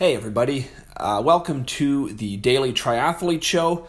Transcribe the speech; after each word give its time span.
Hey, 0.00 0.16
everybody. 0.16 0.66
Uh, 0.96 1.20
welcome 1.22 1.66
to 1.66 2.08
the 2.14 2.38
Daily 2.38 2.72
Triathlete 2.72 3.42
Show. 3.42 3.86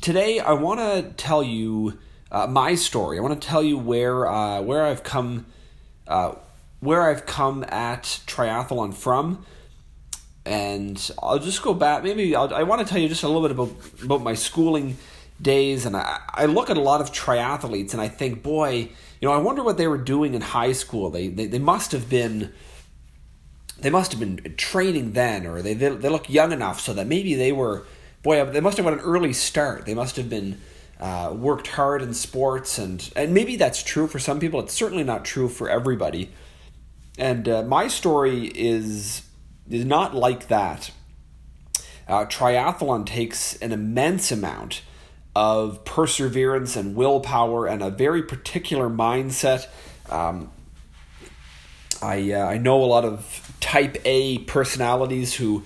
Today, 0.00 0.40
I 0.40 0.54
want 0.54 0.80
to 0.80 1.12
tell 1.12 1.40
you 1.40 2.00
uh, 2.32 2.48
my 2.48 2.74
story. 2.74 3.16
I 3.16 3.20
want 3.20 3.40
to 3.40 3.46
tell 3.46 3.62
you 3.62 3.78
where 3.78 4.26
uh, 4.26 4.60
where 4.62 4.84
I've 4.84 5.04
come 5.04 5.46
uh, 6.08 6.34
where 6.80 7.08
I've 7.08 7.26
come 7.26 7.64
at 7.68 8.02
triathlon 8.26 8.92
from, 8.92 9.46
and 10.44 11.12
I'll 11.22 11.38
just 11.38 11.62
go 11.62 11.74
back. 11.74 12.02
Maybe 12.02 12.34
I'll, 12.34 12.52
i 12.52 12.64
want 12.64 12.84
to 12.84 12.92
tell 12.92 13.00
you 13.00 13.08
just 13.08 13.22
a 13.22 13.28
little 13.28 13.42
bit 13.42 13.52
about 13.52 13.70
about 14.02 14.22
my 14.22 14.34
schooling 14.34 14.96
days. 15.40 15.86
And 15.86 15.96
I, 15.96 16.22
I 16.28 16.46
look 16.46 16.70
at 16.70 16.76
a 16.76 16.80
lot 16.80 17.00
of 17.00 17.12
triathletes, 17.12 17.92
and 17.92 18.00
I 18.00 18.08
think, 18.08 18.42
boy, 18.42 18.88
you 19.20 19.28
know, 19.28 19.32
I 19.32 19.38
wonder 19.38 19.62
what 19.62 19.78
they 19.78 19.86
were 19.86 19.96
doing 19.96 20.34
in 20.34 20.40
high 20.40 20.72
school. 20.72 21.08
They 21.08 21.28
they, 21.28 21.46
they 21.46 21.60
must 21.60 21.92
have 21.92 22.10
been 22.10 22.52
they 23.78 23.90
must 23.90 24.12
have 24.12 24.20
been 24.20 24.54
training 24.56 25.12
then, 25.12 25.46
or 25.46 25.62
they, 25.62 25.74
they 25.74 25.88
they 25.88 26.08
look 26.08 26.30
young 26.30 26.52
enough 26.52 26.80
so 26.80 26.94
that 26.94 27.06
maybe 27.06 27.34
they 27.34 27.52
were 27.52 27.86
boy 28.22 28.44
they 28.44 28.60
must 28.60 28.76
have 28.76 28.86
had 28.86 28.94
an 28.94 29.00
early 29.00 29.32
start. 29.32 29.86
They 29.86 29.94
must 29.94 30.16
have 30.16 30.30
been 30.30 30.60
uh, 30.98 31.34
worked 31.36 31.68
hard 31.68 32.02
in 32.02 32.14
sports, 32.14 32.78
and 32.78 33.10
and 33.14 33.34
maybe 33.34 33.56
that's 33.56 33.82
true 33.82 34.06
for 34.06 34.18
some 34.18 34.40
people. 34.40 34.60
It's 34.60 34.74
certainly 34.74 35.04
not 35.04 35.24
true 35.24 35.48
for 35.48 35.68
everybody. 35.68 36.30
And 37.18 37.48
uh, 37.48 37.62
my 37.62 37.88
story 37.88 38.46
is 38.46 39.22
is 39.68 39.84
not 39.84 40.14
like 40.14 40.48
that. 40.48 40.90
Uh, 42.08 42.24
triathlon 42.24 43.04
takes 43.04 43.56
an 43.56 43.72
immense 43.72 44.30
amount 44.30 44.82
of 45.34 45.84
perseverance 45.84 46.76
and 46.76 46.94
willpower 46.94 47.66
and 47.66 47.82
a 47.82 47.90
very 47.90 48.22
particular 48.22 48.88
mindset. 48.88 49.66
Um, 50.08 50.50
I 52.00 52.32
uh, 52.32 52.46
I 52.46 52.58
know 52.58 52.82
a 52.82 52.86
lot 52.86 53.04
of 53.04 53.45
type 53.66 53.96
A 54.04 54.38
personalities 54.38 55.34
who 55.34 55.64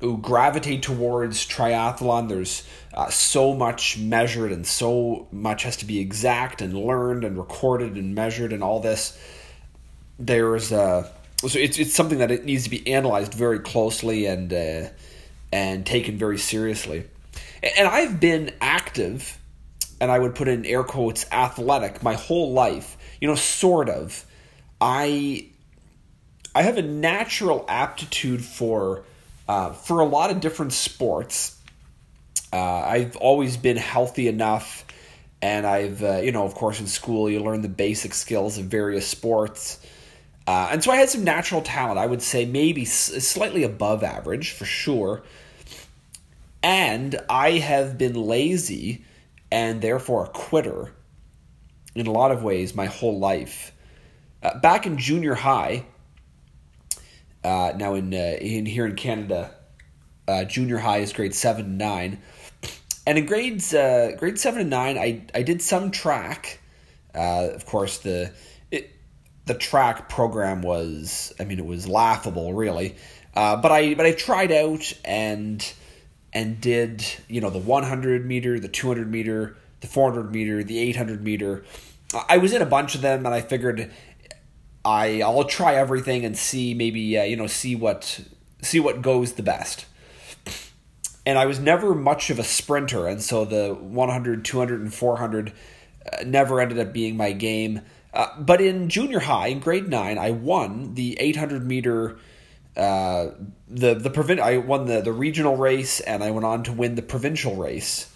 who 0.00 0.18
gravitate 0.18 0.82
towards 0.82 1.46
triathlon. 1.46 2.28
There's 2.28 2.66
uh, 2.92 3.08
so 3.08 3.54
much 3.54 3.98
measured 3.98 4.52
and 4.52 4.66
so 4.66 5.26
much 5.32 5.62
has 5.62 5.78
to 5.78 5.86
be 5.86 6.00
exact 6.00 6.60
and 6.60 6.74
learned 6.74 7.24
and 7.24 7.38
recorded 7.38 7.96
and 7.96 8.14
measured 8.14 8.52
and 8.52 8.62
all 8.62 8.80
this. 8.80 9.18
There's 10.18 10.70
uh, 10.70 11.10
so 11.38 11.58
it's 11.58 11.78
it's 11.78 11.94
something 11.94 12.18
that 12.18 12.30
it 12.30 12.44
needs 12.44 12.64
to 12.64 12.70
be 12.70 12.86
analyzed 12.92 13.32
very 13.32 13.60
closely 13.60 14.26
and 14.26 14.52
uh, 14.52 14.88
and 15.50 15.86
taken 15.86 16.18
very 16.18 16.36
seriously. 16.36 17.04
And 17.62 17.88
I've 17.88 18.20
been 18.20 18.52
active, 18.60 19.38
and 19.98 20.10
I 20.10 20.18
would 20.18 20.34
put 20.34 20.46
in 20.46 20.66
air 20.66 20.84
quotes 20.84 21.24
athletic 21.32 22.02
my 22.02 22.14
whole 22.14 22.52
life. 22.52 22.98
You 23.18 23.28
know, 23.28 23.34
sort 23.34 23.88
of. 23.88 24.26
I 24.82 25.49
I 26.54 26.62
have 26.62 26.78
a 26.78 26.82
natural 26.82 27.64
aptitude 27.68 28.44
for 28.44 29.04
uh, 29.48 29.72
for 29.72 30.00
a 30.00 30.04
lot 30.04 30.30
of 30.30 30.40
different 30.40 30.72
sports. 30.72 31.56
Uh, 32.52 32.56
I've 32.56 33.16
always 33.16 33.56
been 33.56 33.76
healthy 33.76 34.28
enough, 34.28 34.84
and 35.40 35.66
I've 35.66 36.02
uh, 36.02 36.16
you 36.18 36.32
know 36.32 36.44
of 36.44 36.54
course 36.54 36.80
in 36.80 36.86
school 36.86 37.30
you 37.30 37.40
learn 37.40 37.62
the 37.62 37.68
basic 37.68 38.14
skills 38.14 38.58
of 38.58 38.66
various 38.66 39.06
sports, 39.06 39.84
uh, 40.46 40.68
and 40.72 40.82
so 40.82 40.90
I 40.90 40.96
had 40.96 41.08
some 41.08 41.24
natural 41.24 41.62
talent. 41.62 41.98
I 41.98 42.06
would 42.06 42.22
say 42.22 42.44
maybe 42.44 42.84
slightly 42.84 43.62
above 43.62 44.02
average 44.02 44.52
for 44.52 44.64
sure, 44.64 45.22
and 46.62 47.20
I 47.28 47.52
have 47.52 47.96
been 47.96 48.14
lazy 48.14 49.04
and 49.52 49.80
therefore 49.82 50.24
a 50.24 50.28
quitter 50.28 50.92
in 51.94 52.06
a 52.06 52.12
lot 52.12 52.30
of 52.30 52.42
ways 52.42 52.74
my 52.74 52.86
whole 52.86 53.18
life. 53.18 53.72
Uh, 54.42 54.58
back 54.58 54.86
in 54.86 54.96
junior 54.96 55.34
high, 55.34 55.84
uh, 57.42 57.72
now 57.76 57.94
in 57.94 58.12
uh, 58.12 58.36
in 58.40 58.66
here 58.66 58.86
in 58.86 58.96
Canada, 58.96 59.54
uh, 60.28 60.44
junior 60.44 60.78
high 60.78 60.98
is 60.98 61.12
grade 61.12 61.34
seven 61.34 61.64
and 61.64 61.78
nine, 61.78 62.20
and 63.06 63.18
in 63.18 63.26
grades 63.26 63.72
uh, 63.72 64.12
grade 64.18 64.38
seven 64.38 64.60
and 64.60 64.70
nine, 64.70 64.98
I 64.98 65.26
I 65.34 65.42
did 65.42 65.62
some 65.62 65.90
track. 65.90 66.60
Uh, 67.14 67.48
of 67.54 67.66
course, 67.66 67.98
the 67.98 68.32
it, 68.70 68.90
the 69.46 69.54
track 69.54 70.08
program 70.08 70.62
was 70.62 71.32
I 71.40 71.44
mean 71.44 71.58
it 71.58 71.66
was 71.66 71.88
laughable 71.88 72.52
really, 72.52 72.96
uh, 73.34 73.56
but 73.56 73.72
I 73.72 73.94
but 73.94 74.06
I 74.06 74.12
tried 74.12 74.52
out 74.52 74.92
and 75.04 75.72
and 76.32 76.60
did 76.60 77.04
you 77.28 77.40
know 77.40 77.50
the 77.50 77.58
100 77.58 78.26
meter, 78.26 78.60
the 78.60 78.68
200 78.68 79.10
meter, 79.10 79.56
the 79.80 79.86
400 79.86 80.30
meter, 80.30 80.62
the 80.62 80.78
800 80.78 81.22
meter. 81.22 81.64
I 82.28 82.38
was 82.38 82.52
in 82.52 82.60
a 82.60 82.66
bunch 82.66 82.96
of 82.96 83.02
them, 83.02 83.24
and 83.24 83.32
I 83.32 83.40
figured 83.40 83.90
I 84.84 85.22
I'll 85.22 85.44
try 85.44 85.74
everything 85.74 86.24
and 86.24 86.36
see 86.36 86.74
maybe 86.74 87.18
uh, 87.18 87.24
you 87.24 87.36
know 87.36 87.46
see 87.46 87.74
what 87.74 88.20
see 88.62 88.80
what 88.80 89.02
goes 89.02 89.34
the 89.34 89.42
best. 89.42 89.86
And 91.26 91.38
I 91.38 91.46
was 91.46 91.60
never 91.60 91.94
much 91.94 92.30
of 92.30 92.38
a 92.38 92.44
sprinter, 92.44 93.06
and 93.06 93.22
so 93.22 93.44
the 93.44 93.74
100, 93.74 94.42
200, 94.42 94.80
and 94.80 94.92
400 94.92 95.52
uh, 96.10 96.24
never 96.24 96.60
ended 96.60 96.78
up 96.78 96.94
being 96.94 97.16
my 97.16 97.32
game. 97.32 97.82
Uh, 98.12 98.28
but 98.40 98.60
in 98.60 98.88
junior 98.88 99.20
high, 99.20 99.48
in 99.48 99.60
grade 99.60 99.88
nine, 99.88 100.18
I 100.18 100.30
won 100.30 100.94
the 100.94 101.16
800 101.20 101.66
meter. 101.66 102.18
Uh, 102.76 103.32
the 103.68 103.94
the 103.94 104.10
prevent 104.10 104.40
I 104.40 104.56
won 104.56 104.86
the 104.86 105.02
the 105.02 105.12
regional 105.12 105.56
race, 105.56 106.00
and 106.00 106.24
I 106.24 106.30
went 106.30 106.46
on 106.46 106.62
to 106.64 106.72
win 106.72 106.94
the 106.94 107.02
provincial 107.02 107.54
race 107.54 108.10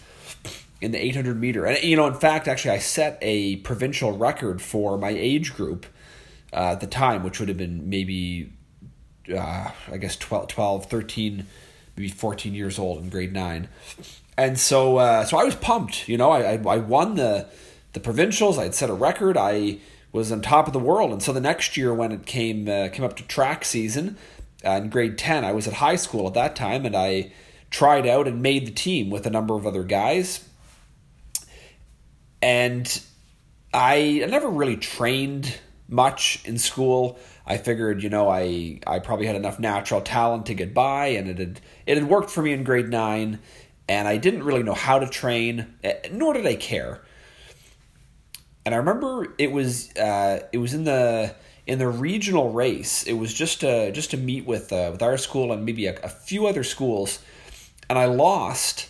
in 0.81 0.91
the 0.91 1.03
800 1.03 1.39
meter. 1.39 1.65
And 1.65 1.81
you 1.83 1.95
know, 1.95 2.07
in 2.07 2.15
fact, 2.15 2.47
actually, 2.47 2.71
I 2.71 2.79
set 2.79 3.19
a 3.21 3.57
provincial 3.57 4.17
record 4.17 4.61
for 4.61 4.97
my 4.97 5.09
age 5.09 5.53
group 5.53 5.85
uh, 6.55 6.71
at 6.71 6.79
the 6.79 6.87
time, 6.87 7.21
which 7.21 7.39
would 7.39 7.49
have 7.49 7.57
been 7.57 7.89
maybe, 7.89 8.53
uh, 9.29 9.69
I 9.91 9.97
guess, 9.97 10.15
12, 10.15 10.47
12, 10.47 10.85
13, 10.85 11.45
maybe 11.97 12.09
14 12.09 12.55
years 12.55 12.79
old 12.79 13.03
in 13.03 13.09
grade 13.09 13.33
nine. 13.33 13.67
And 14.37 14.57
so, 14.57 14.97
uh, 14.97 15.25
so 15.25 15.37
I 15.37 15.43
was 15.43 15.55
pumped. 15.55 16.07
You 16.07 16.17
know, 16.17 16.31
I, 16.31 16.53
I, 16.53 16.75
I 16.75 16.77
won 16.77 17.15
the 17.15 17.47
the 17.93 17.99
provincials. 17.99 18.57
I 18.57 18.63
had 18.63 18.75
set 18.75 18.89
a 18.89 18.93
record. 18.93 19.37
I 19.37 19.79
was 20.11 20.31
on 20.31 20.41
top 20.41 20.67
of 20.67 20.73
the 20.73 20.79
world. 20.79 21.11
And 21.11 21.23
so 21.23 21.33
the 21.33 21.41
next 21.41 21.77
year, 21.77 21.93
when 21.93 22.11
it 22.11 22.25
came 22.25 22.67
uh, 22.67 22.89
came 22.89 23.03
up 23.03 23.15
to 23.17 23.23
track 23.23 23.65
season 23.65 24.17
uh, 24.65 24.71
in 24.71 24.89
grade 24.89 25.17
ten, 25.17 25.43
I 25.43 25.51
was 25.51 25.67
at 25.67 25.73
high 25.73 25.95
school 25.95 26.27
at 26.27 26.33
that 26.33 26.55
time, 26.55 26.85
and 26.85 26.95
I 26.95 27.31
tried 27.69 28.07
out 28.07 28.27
and 28.27 28.41
made 28.41 28.67
the 28.67 28.71
team 28.71 29.09
with 29.09 29.25
a 29.25 29.29
number 29.29 29.55
of 29.55 29.65
other 29.65 29.83
guys. 29.83 30.47
And 32.41 33.01
I 33.73 34.25
never 34.29 34.49
really 34.49 34.77
trained 34.77 35.57
much 35.87 36.41
in 36.45 36.57
school. 36.57 37.19
I 37.45 37.57
figured, 37.57 38.01
you 38.01 38.09
know, 38.09 38.29
I 38.29 38.79
I 38.87 38.99
probably 38.99 39.27
had 39.27 39.35
enough 39.35 39.59
natural 39.59 40.01
talent 40.01 40.47
to 40.47 40.53
get 40.53 40.73
by, 40.73 41.07
and 41.07 41.29
it 41.29 41.37
had 41.37 41.61
it 41.85 41.97
had 41.97 42.09
worked 42.09 42.29
for 42.29 42.41
me 42.41 42.53
in 42.53 42.63
grade 42.63 42.89
nine, 42.89 43.39
and 43.87 44.07
I 44.07 44.17
didn't 44.17 44.43
really 44.43 44.63
know 44.63 44.73
how 44.73 44.99
to 44.99 45.07
train, 45.07 45.75
eh, 45.83 45.95
nor 46.11 46.33
did 46.33 46.45
I 46.45 46.55
care. 46.55 47.01
And 48.65 48.73
I 48.73 48.79
remember 48.79 49.33
it 49.37 49.51
was 49.51 49.95
uh, 49.95 50.47
it 50.51 50.57
was 50.57 50.73
in 50.73 50.85
the 50.85 51.35
in 51.67 51.77
the 51.77 51.87
regional 51.87 52.51
race. 52.51 53.03
It 53.03 53.13
was 53.13 53.33
just 53.33 53.61
to 53.61 53.91
just 53.91 54.11
to 54.11 54.17
meet 54.17 54.45
with 54.45 54.73
uh, 54.73 54.89
with 54.91 55.03
our 55.03 55.17
school 55.17 55.51
and 55.51 55.65
maybe 55.65 55.85
a, 55.85 55.99
a 56.01 56.09
few 56.09 56.47
other 56.47 56.63
schools, 56.63 57.19
and 57.89 57.99
I 57.99 58.05
lost 58.05 58.89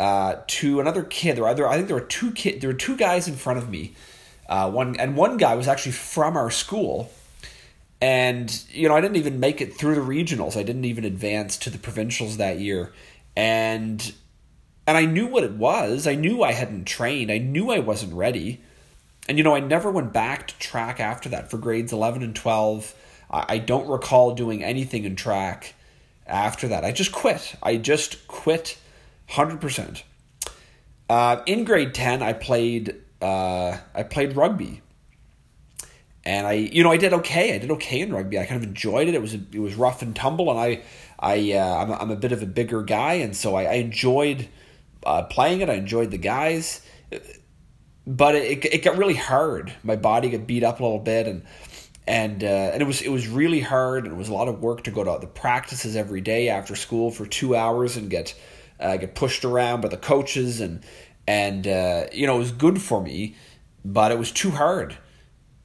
uh, 0.00 0.36
to 0.48 0.80
another 0.80 1.04
kid. 1.04 1.36
There 1.36 1.44
were 1.44 1.50
either 1.50 1.68
I 1.68 1.76
think 1.76 1.86
there 1.86 1.96
were 1.96 2.02
two 2.02 2.32
kid 2.32 2.60
there 2.60 2.70
were 2.70 2.74
two 2.74 2.96
guys 2.96 3.28
in 3.28 3.36
front 3.36 3.60
of 3.60 3.68
me 3.68 3.94
uh, 4.48 4.70
one 4.70 4.96
and 4.96 5.16
one 5.16 5.36
guy 5.36 5.54
was 5.54 5.68
actually 5.68 5.92
from 5.92 6.36
our 6.36 6.50
school, 6.50 7.10
and 8.00 8.64
you 8.70 8.88
know 8.88 8.96
I 8.96 9.00
didn't 9.00 9.16
even 9.16 9.40
make 9.40 9.60
it 9.60 9.76
through 9.76 9.94
the 9.94 10.00
regionals. 10.00 10.56
I 10.56 10.62
didn't 10.62 10.84
even 10.84 11.04
advance 11.04 11.56
to 11.58 11.70
the 11.70 11.78
provincials 11.78 12.36
that 12.36 12.58
year, 12.58 12.92
and 13.36 14.12
and 14.86 14.96
I 14.96 15.06
knew 15.06 15.26
what 15.26 15.44
it 15.44 15.52
was. 15.52 16.06
I 16.06 16.14
knew 16.14 16.42
I 16.42 16.52
hadn't 16.52 16.84
trained. 16.84 17.30
I 17.30 17.38
knew 17.38 17.70
I 17.70 17.78
wasn't 17.78 18.14
ready, 18.14 18.60
and 19.28 19.38
you 19.38 19.44
know 19.44 19.54
I 19.54 19.60
never 19.60 19.90
went 19.90 20.12
back 20.12 20.48
to 20.48 20.58
track 20.58 21.00
after 21.00 21.28
that 21.30 21.50
for 21.50 21.56
grades 21.56 21.92
eleven 21.92 22.22
and 22.22 22.36
twelve. 22.36 22.94
I, 23.30 23.44
I 23.48 23.58
don't 23.58 23.88
recall 23.88 24.34
doing 24.34 24.62
anything 24.62 25.04
in 25.04 25.16
track 25.16 25.74
after 26.26 26.68
that. 26.68 26.84
I 26.84 26.92
just 26.92 27.12
quit. 27.12 27.56
I 27.62 27.78
just 27.78 28.28
quit, 28.28 28.76
hundred 29.30 29.56
uh, 29.56 29.60
percent. 29.60 30.04
In 31.46 31.64
grade 31.64 31.94
ten, 31.94 32.22
I 32.22 32.34
played 32.34 33.00
uh, 33.24 33.78
I 33.94 34.02
played 34.02 34.36
rugby, 34.36 34.82
and 36.24 36.46
I 36.46 36.52
you 36.52 36.82
know 36.84 36.92
I 36.92 36.98
did 36.98 37.14
okay. 37.14 37.54
I 37.54 37.58
did 37.58 37.70
okay 37.72 38.00
in 38.00 38.12
rugby. 38.12 38.38
I 38.38 38.44
kind 38.44 38.62
of 38.62 38.68
enjoyed 38.68 39.08
it. 39.08 39.14
It 39.14 39.22
was 39.22 39.34
it 39.34 39.58
was 39.58 39.74
rough 39.74 40.02
and 40.02 40.14
tumble, 40.14 40.50
and 40.50 40.60
I 40.60 40.82
I 41.18 41.52
uh, 41.52 41.82
I'm 41.82 41.90
a, 41.90 41.94
I'm 41.94 42.10
a 42.10 42.16
bit 42.16 42.32
of 42.32 42.42
a 42.42 42.46
bigger 42.46 42.82
guy, 42.82 43.14
and 43.14 43.34
so 43.34 43.54
I, 43.54 43.64
I 43.64 43.74
enjoyed 43.74 44.48
uh, 45.06 45.22
playing 45.22 45.62
it. 45.62 45.70
I 45.70 45.74
enjoyed 45.74 46.10
the 46.10 46.18
guys, 46.18 46.82
but 48.06 48.34
it 48.34 48.64
it 48.66 48.82
got 48.82 48.98
really 48.98 49.14
hard. 49.14 49.72
My 49.82 49.96
body 49.96 50.28
got 50.28 50.46
beat 50.46 50.62
up 50.62 50.80
a 50.80 50.82
little 50.82 50.98
bit, 50.98 51.26
and 51.26 51.44
and 52.06 52.44
uh, 52.44 52.46
and 52.46 52.82
it 52.82 52.86
was 52.86 53.00
it 53.00 53.10
was 53.10 53.26
really 53.26 53.60
hard, 53.60 54.04
and 54.04 54.12
it 54.12 54.16
was 54.18 54.28
a 54.28 54.34
lot 54.34 54.48
of 54.48 54.60
work 54.60 54.84
to 54.84 54.90
go 54.90 55.02
to 55.02 55.18
the 55.18 55.26
practices 55.26 55.96
every 55.96 56.20
day 56.20 56.50
after 56.50 56.76
school 56.76 57.10
for 57.10 57.24
two 57.24 57.56
hours 57.56 57.96
and 57.96 58.10
get 58.10 58.34
uh, 58.78 58.98
get 58.98 59.14
pushed 59.14 59.46
around 59.46 59.80
by 59.80 59.88
the 59.88 59.96
coaches 59.96 60.60
and 60.60 60.84
and 61.26 61.66
uh, 61.66 62.06
you 62.12 62.26
know 62.26 62.36
it 62.36 62.40
was 62.40 62.52
good 62.52 62.80
for 62.80 63.02
me, 63.02 63.36
but 63.84 64.12
it 64.12 64.18
was 64.18 64.30
too 64.30 64.50
hard. 64.50 64.96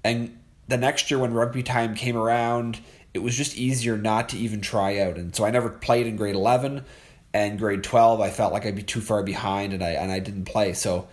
And 0.03 0.38
the 0.67 0.77
next 0.77 1.11
year 1.11 1.19
when 1.19 1.33
rugby 1.33 1.63
time 1.63 1.95
came 1.95 2.15
around, 2.15 2.79
it 3.13 3.19
was 3.19 3.35
just 3.35 3.57
easier 3.57 3.97
not 3.97 4.29
to 4.29 4.38
even 4.38 4.61
try 4.61 5.00
out. 5.00 5.17
And 5.17 5.35
so 5.35 5.44
I 5.44 5.51
never 5.51 5.69
played 5.69 6.07
in 6.07 6.15
grade 6.15 6.35
11 6.35 6.85
and 7.33 7.59
grade 7.59 7.83
12. 7.83 8.21
I 8.21 8.29
felt 8.29 8.53
like 8.53 8.65
I'd 8.65 8.75
be 8.75 8.83
too 8.83 9.01
far 9.01 9.23
behind 9.23 9.73
and 9.73 9.83
I 9.83 9.91
and 9.91 10.11
I 10.11 10.19
didn't 10.19 10.45
play. 10.45 10.73
So 10.73 11.07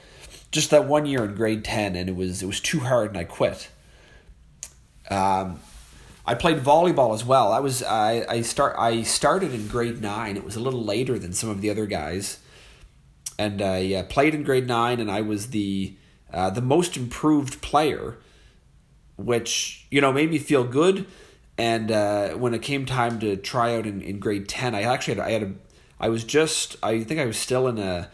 just 0.53 0.71
that 0.71 0.87
one 0.87 1.07
year 1.07 1.25
in 1.25 1.35
grade 1.35 1.65
10 1.65 1.97
and 1.97 2.09
it 2.09 2.17
was 2.17 2.43
it 2.43 2.47
was 2.47 2.61
too 2.61 2.81
hard 2.81 3.09
and 3.09 3.19
I 3.19 3.25
quit. 3.25 3.69
Um 5.11 5.61
I 6.29 6.35
played 6.35 6.59
volleyball 6.59 7.15
as 7.15 7.25
well. 7.25 7.53
I 7.53 7.61
was 7.61 7.83
I 7.83 8.27
I 8.29 8.43
start 8.43 8.77
I 8.79 9.03
started 9.03 9.55
in 9.55 9.69
grade 9.69 10.01
9. 10.01 10.37
It 10.37 10.45
was 10.45 10.57
a 10.57 10.61
little 10.61 10.85
later 10.85 11.19
than 11.19 11.33
some 11.33 11.49
of 11.51 11.61
the 11.61 11.71
other 11.71 11.87
guys. 11.87 12.39
And 13.39 13.61
I 13.61 13.95
uh, 13.95 14.03
played 14.05 14.35
in 14.35 14.43
grade 14.43 14.67
9 14.67 15.01
and 15.01 15.11
I 15.11 15.21
was 15.21 15.49
the 15.49 15.97
uh, 16.33 16.51
the 16.51 16.63
most 16.63 16.97
improved 16.97 17.61
player 17.63 18.19
which 19.17 19.87
you 19.91 20.01
know 20.01 20.13
made 20.13 20.31
me 20.31 20.39
feel 20.39 20.65
good. 20.65 21.07
And 21.59 21.91
uh, 21.91 22.31
when 22.31 22.53
it 22.53 22.61
came 22.61 22.85
time 22.85 23.19
to 23.21 23.37
try 23.37 23.77
out 23.77 23.87
in, 23.87 24.03
in 24.03 24.19
grade 24.19 24.49
ten, 24.49 24.75
I 24.75 24.83
actually 24.83 25.15
had, 25.15 25.25
I 25.25 25.31
had 25.31 25.43
a 25.43 25.53
I 25.99 26.09
was 26.09 26.25
just 26.25 26.77
I 26.83 27.03
think 27.03 27.19
I 27.19 27.27
was 27.27 27.37
still 27.37 27.67
in 27.67 27.79
a 27.79 28.11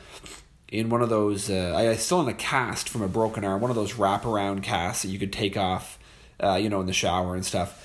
in 0.69 0.89
one 0.89 1.03
of 1.03 1.09
those 1.09 1.51
uh, 1.51 1.75
I 1.77 1.89
was 1.89 2.01
still 2.01 2.21
in 2.21 2.29
a 2.29 2.35
cast 2.35 2.89
from 2.89 3.03
a 3.03 3.09
broken 3.09 3.45
arm, 3.45 3.61
one 3.61 3.71
of 3.71 3.77
those 3.77 3.95
wraparound 3.95 4.63
casts 4.63 5.03
that 5.03 5.09
you 5.09 5.19
could 5.19 5.33
take 5.33 5.57
off, 5.57 5.99
uh, 6.41 6.55
you 6.55 6.69
know, 6.69 6.81
in 6.81 6.87
the 6.87 6.93
shower 6.93 7.35
and 7.35 7.45
stuff. 7.45 7.79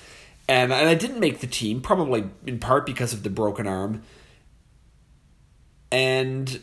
And 0.48 0.72
and 0.72 0.88
I 0.88 0.94
didn't 0.94 1.20
make 1.20 1.40
the 1.40 1.46
team, 1.46 1.80
probably 1.80 2.24
in 2.46 2.58
part 2.58 2.86
because 2.86 3.12
of 3.12 3.24
the 3.24 3.30
broken 3.30 3.66
arm. 3.66 4.02
And 5.90 6.60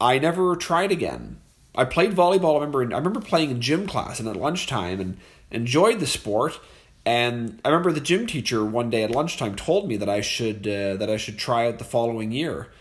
I 0.00 0.18
never 0.18 0.56
tried 0.56 0.92
again. 0.92 1.40
I 1.74 1.84
played 1.84 2.12
volleyball. 2.12 2.52
I 2.52 2.64
remember 2.64 2.82
I 2.82 2.98
remember 2.98 3.20
playing 3.20 3.50
in 3.50 3.60
gym 3.60 3.86
class 3.86 4.18
and 4.18 4.28
at 4.28 4.36
lunchtime 4.36 5.00
and 5.00 5.16
enjoyed 5.50 6.00
the 6.00 6.06
sport. 6.06 6.58
And 7.04 7.60
I 7.64 7.68
remember 7.68 7.92
the 7.92 8.00
gym 8.00 8.26
teacher 8.26 8.64
one 8.64 8.90
day 8.90 9.04
at 9.04 9.10
lunchtime 9.10 9.54
told 9.54 9.86
me 9.86 9.96
that 9.96 10.08
I 10.08 10.20
should 10.20 10.66
uh, 10.66 10.96
that 10.96 11.08
I 11.08 11.16
should 11.16 11.38
try 11.38 11.68
out 11.68 11.78
the 11.78 11.84
following 11.84 12.32
year. 12.32 12.72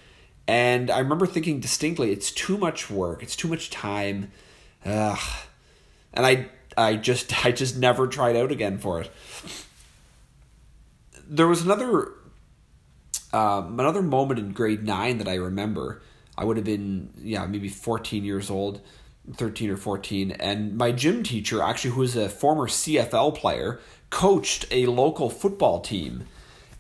And 0.47 0.89
I 0.91 0.99
remember 0.99 1.25
thinking 1.25 1.59
distinctly, 1.59 2.11
it's 2.11 2.31
too 2.31 2.57
much 2.57 2.89
work, 2.89 3.23
it's 3.23 3.35
too 3.35 3.47
much 3.47 3.69
time, 3.69 4.31
Ugh. 4.85 5.19
and 6.13 6.25
I 6.25 6.47
I 6.77 6.95
just 6.95 7.45
I 7.45 7.51
just 7.51 7.77
never 7.77 8.07
tried 8.07 8.35
out 8.35 8.51
again 8.51 8.77
for 8.77 9.01
it. 9.01 9.11
There 11.27 11.47
was 11.47 11.61
another 11.63 12.11
um, 13.33 13.79
another 13.79 14.01
moment 14.01 14.39
in 14.39 14.53
grade 14.53 14.83
nine 14.83 15.17
that 15.17 15.27
I 15.27 15.35
remember. 15.35 16.01
I 16.37 16.43
would 16.43 16.57
have 16.57 16.65
been 16.65 17.11
yeah 17.17 17.45
maybe 17.45 17.69
fourteen 17.69 18.23
years 18.23 18.49
old 18.49 18.81
13 19.33 19.71
or 19.71 19.77
14 19.77 20.31
and 20.33 20.77
my 20.77 20.91
gym 20.91 21.23
teacher 21.23 21.61
actually 21.61 21.91
who 21.91 22.01
was 22.01 22.15
a 22.15 22.29
former 22.29 22.67
CFL 22.67 23.35
player 23.35 23.79
coached 24.09 24.65
a 24.71 24.85
local 24.85 25.29
football 25.29 25.81
team. 25.81 26.25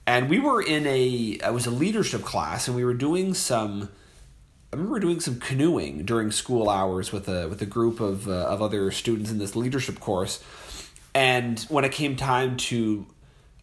And 0.07 0.29
we 0.29 0.39
were 0.39 0.61
in 0.61 0.85
a 0.85 1.39
it 1.43 1.53
was 1.53 1.65
a 1.65 1.71
leadership 1.71 2.21
class 2.21 2.67
and 2.67 2.75
we 2.75 2.85
were 2.85 2.93
doing 2.93 3.33
some 3.33 3.89
I 4.71 4.77
remember 4.77 4.99
doing 4.99 5.19
some 5.19 5.39
canoeing 5.39 6.03
during 6.05 6.31
school 6.31 6.69
hours 6.69 7.11
with 7.11 7.27
a 7.27 7.47
with 7.47 7.61
a 7.61 7.65
group 7.65 7.99
of 7.99 8.27
uh, 8.27 8.45
of 8.45 8.61
other 8.61 8.91
students 8.91 9.31
in 9.31 9.37
this 9.37 9.55
leadership 9.55 9.99
course. 9.99 10.43
And 11.13 11.59
when 11.69 11.85
it 11.85 11.91
came 11.91 12.15
time 12.15 12.57
to 12.57 13.07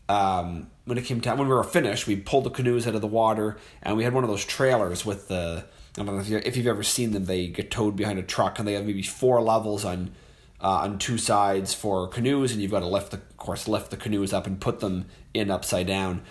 um, 0.08 0.70
when 0.84 0.98
it 0.98 1.04
came 1.04 1.20
time 1.20 1.38
when 1.38 1.48
we 1.48 1.54
were 1.54 1.62
finished 1.62 2.06
we 2.06 2.16
pulled 2.16 2.44
the 2.44 2.50
canoes 2.50 2.86
out 2.86 2.94
of 2.94 3.00
the 3.00 3.06
water 3.06 3.56
and 3.82 3.96
we 3.96 4.04
had 4.04 4.12
one 4.12 4.24
of 4.24 4.30
those 4.30 4.44
trailers 4.44 5.06
with 5.06 5.28
the 5.28 5.64
I 5.96 6.02
don't 6.02 6.14
know 6.14 6.20
if, 6.20 6.28
you 6.28 6.40
if 6.44 6.56
you've 6.56 6.66
ever 6.66 6.82
seen 6.82 7.12
them. 7.12 7.26
They 7.26 7.48
get 7.48 7.70
towed 7.70 7.96
behind 7.96 8.18
a 8.18 8.22
truck, 8.22 8.58
and 8.58 8.66
they 8.66 8.72
have 8.72 8.86
maybe 8.86 9.02
four 9.02 9.42
levels 9.42 9.84
on 9.84 10.12
uh, 10.60 10.68
on 10.68 10.98
two 10.98 11.18
sides 11.18 11.74
for 11.74 12.08
canoes, 12.08 12.52
and 12.52 12.62
you've 12.62 12.70
got 12.70 12.80
to 12.80 12.86
lift 12.86 13.10
the, 13.10 13.18
of 13.18 13.36
course, 13.36 13.68
lift 13.68 13.90
the 13.90 13.96
canoes 13.96 14.32
up 14.32 14.46
and 14.46 14.60
put 14.60 14.80
them 14.80 15.06
in 15.34 15.50
upside 15.50 15.86
down. 15.86 16.22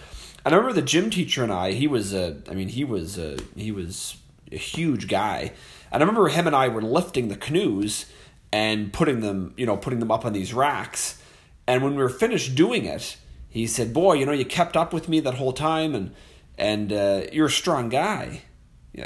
And 0.44 0.56
I 0.56 0.58
remember 0.58 0.80
the 0.80 0.88
gym 0.88 1.10
teacher 1.10 1.44
and 1.44 1.52
I. 1.52 1.74
He 1.74 1.88
was 1.88 2.14
a, 2.14 2.42
I 2.50 2.54
mean, 2.54 2.70
he 2.70 2.84
was 2.84 3.18
a, 3.20 3.38
he 3.56 3.72
was 3.72 4.18
a 4.52 4.58
huge 4.58 5.08
guy, 5.08 5.52
and 5.92 6.02
I 6.02 6.06
remember 6.06 6.30
him 6.30 6.48
and 6.48 6.56
I 6.56 6.68
were 6.68 6.82
lifting 6.82 7.28
the 7.28 7.36
canoes 7.36 8.06
and 8.52 8.92
putting 8.92 9.20
them, 9.20 9.54
you 9.58 9.66
know, 9.66 9.78
putting 9.78 10.00
them 10.00 10.12
up 10.12 10.26
on 10.26 10.34
these 10.34 10.54
racks. 10.54 11.22
And 11.68 11.84
when 11.84 11.96
we 11.96 12.02
were 12.02 12.10
finished 12.10 12.56
doing 12.56 12.86
it, 12.86 13.18
he 13.48 13.68
said, 13.68 13.94
"Boy, 13.94 14.14
you 14.14 14.26
know, 14.26 14.32
you 14.32 14.46
kept 14.46 14.76
up 14.76 14.92
with 14.92 15.08
me 15.08 15.20
that 15.20 15.36
whole 15.36 15.54
time, 15.54 15.94
and 15.94 16.16
and 16.58 16.92
uh, 16.92 17.24
you're 17.32 17.46
a 17.46 17.52
strong 17.52 17.90
guy." 17.90 18.42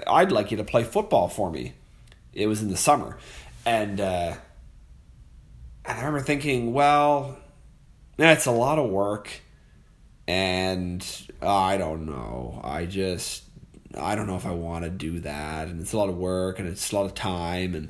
I'd 0.08 0.32
like 0.32 0.52
you 0.52 0.58
to 0.58 0.64
play 0.64 0.84
football 0.84 1.28
for 1.28 1.52
me. 1.52 1.74
It 2.34 2.48
was 2.48 2.62
in 2.62 2.70
the 2.70 2.78
summer. 2.78 3.18
And, 3.66 4.00
uh, 4.00 4.36
and 5.86 5.98
I 5.98 5.98
remember 5.98 6.22
thinking, 6.22 6.74
well, 6.74 7.38
that's 8.18 8.46
a 8.46 8.52
lot 8.52 8.80
of 8.80 8.90
work. 8.90 9.30
And 10.28 11.06
I 11.42 11.78
don't 11.78 12.06
know. 12.06 12.60
I 12.64 12.86
just, 12.86 13.44
I 13.98 14.16
don't 14.16 14.28
know 14.28 14.36
if 14.36 14.46
I 14.46 14.52
want 14.52 14.84
to 14.86 14.90
do 14.90 15.20
that. 15.22 15.68
And 15.68 15.80
it's 15.80 15.94
a 15.94 15.98
lot 15.98 16.10
of 16.10 16.18
work 16.18 16.60
and 16.60 16.68
it's 16.68 16.92
a 16.92 16.96
lot 16.96 17.06
of 17.06 17.14
time. 17.14 17.76
And, 17.76 17.90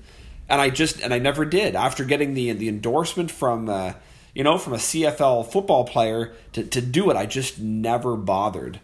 and 0.49 0.61
I 0.61 0.69
just, 0.69 0.99
and 0.99 1.13
I 1.13 1.19
never 1.19 1.45
did. 1.45 1.75
After 1.75 2.03
getting 2.03 2.33
the, 2.33 2.51
the 2.51 2.67
endorsement 2.67 3.31
from, 3.31 3.69
uh, 3.69 3.93
you 4.33 4.43
know, 4.43 4.57
from 4.57 4.73
a 4.73 4.77
CFL 4.77 5.49
football 5.51 5.85
player 5.85 6.33
to, 6.53 6.63
to 6.63 6.81
do 6.81 7.09
it, 7.09 7.15
I 7.15 7.25
just 7.25 7.59
never 7.59 8.17
bothered 8.17 8.81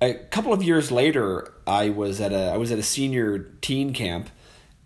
a 0.00 0.14
couple 0.14 0.52
of 0.52 0.62
years 0.62 0.90
later, 0.90 1.52
I 1.66 1.90
was 1.90 2.20
at 2.20 2.32
a 2.32 2.50
I 2.50 2.56
was 2.56 2.72
at 2.72 2.78
a 2.78 2.82
senior 2.82 3.38
teen 3.60 3.92
camp, 3.92 4.30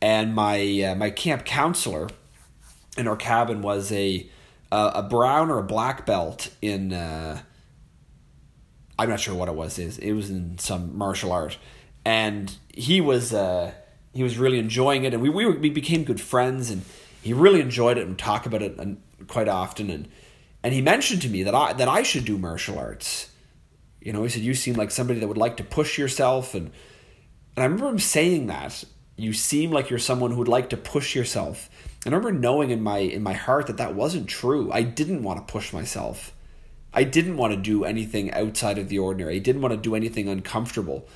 and 0.03 0.35
my 0.35 0.83
uh, 0.83 0.95
my 0.95 1.11
camp 1.11 1.45
counselor 1.45 2.09
in 2.97 3.07
our 3.07 3.17
cabin 3.17 3.63
was 3.63 3.93
a 3.93 4.29
uh, 4.73 4.93
a 4.95 5.03
brown 5.03 5.51
or 5.51 5.59
a 5.59 5.63
black 5.63 6.05
belt 6.05 6.51
in 6.61 6.93
uh, 6.93 7.41
I'm 8.99 9.09
not 9.09 9.21
sure 9.21 9.35
what 9.35 9.49
it 9.49 9.55
was. 9.55 9.79
Is 9.79 9.99
it 9.99 10.13
was 10.13 10.31
in 10.31 10.59
some 10.59 10.97
martial 10.97 11.33
art, 11.33 11.59
and 12.05 12.55
he 12.73 13.01
was 13.01 13.33
uh, 13.33 13.73
he 14.13 14.23
was 14.23 14.37
really 14.37 14.59
enjoying 14.59 15.05
it, 15.05 15.15
and 15.15 15.23
we 15.23 15.29
we, 15.29 15.47
we 15.47 15.71
became 15.71 16.03
good 16.03 16.21
friends, 16.21 16.71
and 16.71 16.83
he 17.23 17.33
really 17.33 17.61
enjoyed 17.61 17.99
it 17.99 18.07
and 18.07 18.19
talk 18.19 18.47
about 18.47 18.63
it 18.63 18.79
quite 19.29 19.49
often, 19.49 19.91
and 19.91 20.09
and 20.65 20.75
he 20.75 20.83
mentioned 20.83 21.23
to 21.23 21.29
me 21.29 21.45
that 21.45 21.55
I 21.55 21.73
that 21.75 21.87
I 21.87 22.03
should 22.03 22.25
do 22.25 22.37
martial 22.37 22.81
arts 22.81 23.31
you 24.05 24.13
know, 24.13 24.23
he 24.23 24.29
said, 24.29 24.43
You 24.43 24.55
seem 24.55 24.75
like 24.75 24.91
somebody 24.91 25.19
that 25.19 25.27
would 25.27 25.39
like 25.39 25.57
to 25.57 25.65
push 25.65 25.99
yourself. 25.99 26.55
And, 26.55 26.71
and 27.57 27.63
I 27.63 27.65
remember 27.65 27.89
him 27.89 27.99
saying 27.99 28.47
that. 28.47 28.85
You 29.17 29.33
seem 29.33 29.71
like 29.71 29.91
you're 29.91 29.99
someone 29.99 30.33
who 30.33 30.39
would 30.39 30.49
like 30.49 30.71
to 30.71 30.77
push 30.77 31.15
yourself. 31.15 31.71
And 32.05 32.15
I 32.15 32.19
remember 32.19 32.39
knowing 32.39 32.71
in 32.71 32.83
my 32.83 32.99
in 32.99 33.23
my 33.23 33.33
heart 33.33 33.69
that 33.69 33.79
that 33.79 33.95
wasn't 33.95 34.29
true. 34.29 34.71
I 34.73 34.83
didn't 34.83 35.23
want 35.23 35.39
to 35.39 35.53
push 35.53 35.73
myself. 35.73 36.35
I 36.93 37.05
didn't 37.05 37.37
want 37.37 37.55
to 37.55 37.61
do 37.61 37.85
anything 37.85 38.33
outside 38.33 38.77
of 38.77 38.89
the 38.89 38.99
ordinary. 38.99 39.37
I 39.37 39.39
didn't 39.39 39.63
want 39.63 39.73
to 39.73 39.81
do 39.81 39.95
anything 39.95 40.29
uncomfortable, 40.29 41.09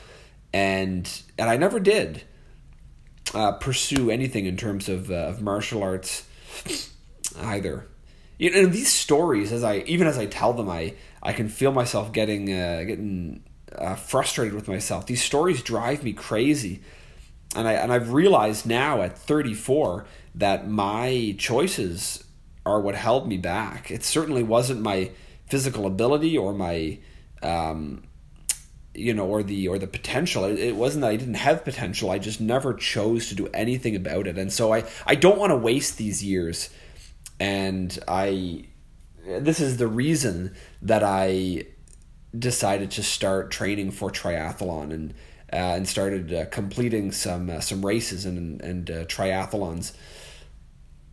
and 0.52 1.10
and 1.36 1.50
I 1.50 1.56
never 1.56 1.80
did 1.80 2.22
uh, 3.34 3.52
pursue 3.52 4.10
anything 4.10 4.46
in 4.46 4.56
terms 4.56 4.88
of 4.88 5.10
uh, 5.10 5.14
of 5.14 5.42
martial 5.42 5.82
arts 5.82 6.26
either. 7.36 7.86
You 8.38 8.50
know, 8.52 8.66
these 8.66 8.92
stories, 8.92 9.52
as 9.52 9.64
I 9.64 9.78
even 9.86 10.06
as 10.06 10.16
I 10.16 10.26
tell 10.26 10.52
them, 10.52 10.70
I 10.70 10.94
I 11.22 11.32
can 11.32 11.48
feel 11.48 11.72
myself 11.72 12.12
getting 12.12 12.52
uh, 12.52 12.84
getting 12.86 13.44
uh, 13.76 13.94
frustrated 13.94 14.54
with 14.54 14.68
myself. 14.68 15.06
These 15.06 15.22
stories 15.22 15.62
drive 15.62 16.04
me 16.04 16.12
crazy, 16.12 16.82
and 17.54 17.66
I 17.66 17.74
and 17.74 17.92
I've 17.92 18.12
realized 18.12 18.66
now 18.66 19.02
at 19.02 19.18
34 19.18 20.06
that 20.36 20.68
my 20.68 21.34
choices 21.38 22.24
are 22.64 22.80
what 22.80 22.94
held 22.94 23.26
me 23.26 23.36
back. 23.36 23.90
It 23.90 24.04
certainly 24.04 24.42
wasn't 24.42 24.80
my 24.80 25.10
physical 25.46 25.86
ability 25.86 26.36
or 26.36 26.52
my 26.52 26.98
um, 27.42 28.04
you 28.94 29.14
know 29.14 29.26
or 29.26 29.42
the 29.42 29.68
or 29.68 29.78
the 29.78 29.86
potential. 29.86 30.44
It, 30.44 30.58
it, 30.58 30.76
wasn't 30.76 31.02
that 31.02 31.08
i 31.08 31.16
didn't 31.16 31.34
have 31.34 31.64
potential. 31.64 32.10
I 32.10 32.18
just 32.18 32.40
never 32.40 32.74
chose 32.74 33.28
to 33.28 33.34
do 33.34 33.48
anything 33.54 33.96
about 33.96 34.26
it. 34.26 34.38
And 34.38 34.52
so 34.52 34.72
i 34.72 34.84
i 35.06 35.14
don't 35.14 35.38
want 35.38 35.50
to 35.50 35.56
waste 35.56 35.98
these 35.98 36.22
years. 36.22 36.70
And 37.40 37.96
i 38.06 38.66
this 39.28 39.60
is 39.60 39.76
the 39.76 39.86
reason 39.86 40.54
that 40.82 41.02
I 41.02 41.64
decided 42.36 42.90
to 42.92 43.02
start 43.02 43.50
training 43.50 43.90
for 43.90 44.10
triathlon 44.10 44.92
and 44.92 45.14
uh, 45.50 45.56
and 45.56 45.88
started 45.88 46.32
uh, 46.32 46.44
completing 46.46 47.10
some 47.12 47.50
uh, 47.50 47.60
some 47.60 47.84
races 47.84 48.24
and 48.24 48.60
and 48.60 48.90
uh, 48.90 49.04
triathlons. 49.04 49.92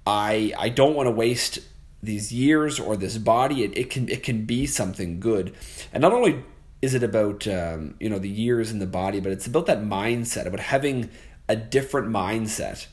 I 0.05 0.53
I 0.57 0.69
don't 0.69 0.95
want 0.95 1.07
to 1.07 1.12
waste 1.12 1.60
these 2.03 2.31
years 2.31 2.79
or 2.79 2.95
this 2.95 3.17
body. 3.17 3.63
It, 3.63 3.77
it 3.77 3.89
can 3.89 4.10
it 4.10 4.24
can 4.24 4.45
be 4.45 4.65
something 4.65 5.19
good, 5.19 5.53
and 5.93 6.01
not 6.01 6.13
only 6.13 6.43
is 6.81 6.93
it 6.93 7.03
about 7.03 7.48
um, 7.48 7.95
you 8.00 8.10
know 8.10 8.19
the 8.19 8.29
years 8.29 8.72
in 8.72 8.79
the 8.79 8.86
body, 8.86 9.19
but 9.19 9.31
it's 9.31 9.48
about 9.48 9.65
that 9.67 9.81
mindset 9.81 10.45
about 10.45 10.60
having 10.60 11.10
a 11.48 11.55
different 11.55 12.10
mindset, 12.10 12.88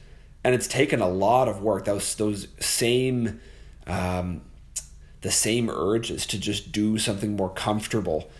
and 0.44 0.54
it's 0.54 0.68
taken 0.68 1.00
a 1.00 1.08
lot 1.08 1.48
of 1.48 1.62
work. 1.62 1.84
Those 1.84 2.14
those 2.14 2.48
same 2.60 3.40
um, 3.86 4.42
the 5.22 5.30
same 5.30 5.70
urges 5.70 6.26
to 6.26 6.38
just 6.38 6.70
do 6.70 6.98
something 6.98 7.34
more 7.36 7.48
comfortable. 7.48 8.30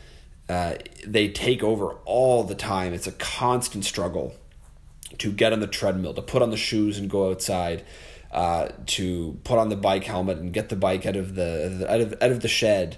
Uh, 0.49 0.75
they 1.07 1.29
take 1.29 1.63
over 1.63 1.95
all 2.05 2.45
the 2.45 2.55
time. 2.55 2.93
It's 2.93 3.07
a 3.07 3.13
constant 3.13 3.85
struggle 3.85 4.35
to 5.19 5.33
get 5.33 5.53
on 5.53 5.61
the 5.61 5.67
treadmill, 5.67 6.15
to 6.15 6.23
put 6.23 6.43
on 6.43 6.51
the 6.51 6.57
shoes 6.57 6.99
and 6.99 7.09
go 7.09 7.31
outside, 7.31 7.85
uh, 8.33 8.69
to 8.87 9.39
put 9.45 9.59
on 9.59 9.69
the 9.69 9.77
bike 9.77 10.05
helmet 10.05 10.39
and 10.39 10.53
get 10.53 10.69
the 10.69 10.77
bike 10.77 11.07
out 11.07 11.17
of 11.17 11.35
the 11.35 11.87
out 11.89 12.01
of 12.01 12.15
out 12.21 12.31
of 12.31 12.41
the 12.41 12.49
shed, 12.49 12.97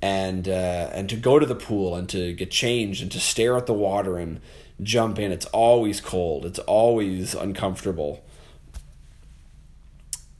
and 0.00 0.48
uh, 0.48 0.90
and 0.92 1.08
to 1.10 1.16
go 1.16 1.38
to 1.38 1.46
the 1.46 1.54
pool 1.54 1.94
and 1.94 2.08
to 2.08 2.32
get 2.32 2.50
changed 2.50 3.02
and 3.02 3.12
to 3.12 3.20
stare 3.20 3.56
at 3.56 3.66
the 3.66 3.74
water 3.74 4.16
and 4.16 4.40
jump 4.82 5.18
in. 5.18 5.32
It's 5.32 5.46
always 5.46 6.00
cold. 6.00 6.46
It's 6.46 6.60
always 6.60 7.34
uncomfortable, 7.34 8.24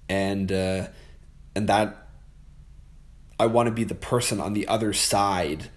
and 0.08 0.50
uh, 0.50 0.86
and 1.54 1.68
that 1.68 2.07
I 3.38 3.46
want 3.46 3.68
to 3.68 3.72
be 3.72 3.84
the 3.84 3.94
person 3.94 4.40
on 4.40 4.54
the 4.54 4.66
other 4.66 4.92
side 4.92 5.70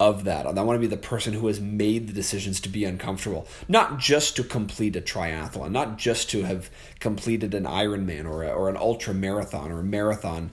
of 0.00 0.24
that. 0.24 0.46
I 0.46 0.62
want 0.62 0.76
to 0.76 0.80
be 0.80 0.86
the 0.88 0.96
person 0.96 1.34
who 1.34 1.46
has 1.46 1.60
made 1.60 2.08
the 2.08 2.12
decisions 2.12 2.60
to 2.62 2.68
be 2.68 2.84
uncomfortable, 2.84 3.46
not 3.68 3.98
just 3.98 4.34
to 4.36 4.42
complete 4.42 4.96
a 4.96 5.00
triathlon, 5.00 5.70
not 5.70 5.96
just 5.96 6.28
to 6.30 6.42
have 6.42 6.70
completed 6.98 7.54
an 7.54 7.64
Ironman 7.64 8.28
or 8.28 8.42
a, 8.42 8.48
or 8.48 8.68
an 8.68 8.76
ultra 8.76 9.14
marathon 9.14 9.70
or 9.70 9.80
a 9.80 9.84
marathon, 9.84 10.50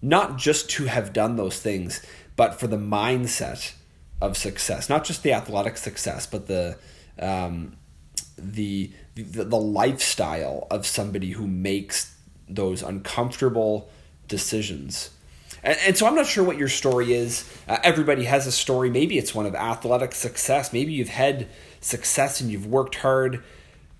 not 0.00 0.36
just 0.36 0.70
to 0.70 0.84
have 0.84 1.12
done 1.12 1.36
those 1.36 1.58
things, 1.58 2.04
but 2.36 2.60
for 2.60 2.68
the 2.68 2.76
mindset 2.76 3.72
of 4.20 4.36
success, 4.36 4.88
not 4.88 5.04
just 5.04 5.22
the 5.22 5.32
athletic 5.32 5.76
success, 5.76 6.26
but 6.26 6.46
the 6.46 6.78
um, 7.18 7.76
the, 8.38 8.92
the 9.14 9.44
the 9.44 9.58
lifestyle 9.58 10.66
of 10.70 10.86
somebody 10.86 11.32
who 11.32 11.46
makes 11.46 12.14
those 12.48 12.82
uncomfortable 12.82 13.90
decisions 14.28 15.10
and, 15.62 15.78
and 15.86 15.96
so 15.96 16.06
I'm 16.06 16.14
not 16.14 16.26
sure 16.26 16.44
what 16.44 16.58
your 16.58 16.68
story 16.68 17.12
is. 17.12 17.48
Uh, 17.68 17.78
everybody 17.82 18.24
has 18.24 18.46
a 18.46 18.52
story. 18.52 18.90
Maybe 18.90 19.18
it's 19.18 19.34
one 19.34 19.46
of 19.46 19.54
athletic 19.54 20.14
success. 20.14 20.72
Maybe 20.72 20.92
you've 20.92 21.08
had 21.08 21.48
success 21.80 22.40
and 22.40 22.50
you've 22.50 22.66
worked 22.66 22.96
hard 22.96 23.42